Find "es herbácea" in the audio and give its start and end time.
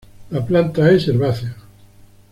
0.89-1.55